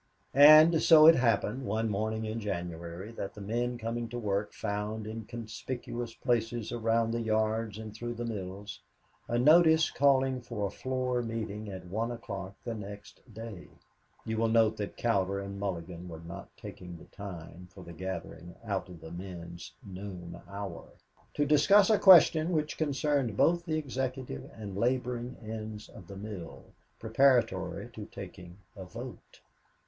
[0.33, 5.05] And so it happened, one morning in January, that the men coming to work found
[5.05, 8.81] in conspicuous places around the yards and through the mills,
[9.27, 13.67] a notice calling for a floor meeting at one o'clock the next day
[14.25, 18.55] (you will note that Cowder and Mulligan were not taking the time for the gathering
[18.63, 20.89] out of the men's noon hour),
[21.35, 26.63] to discuss a question which concerned both the executive and laboring ends of the mill,
[26.97, 29.41] preparatory to taking a vote.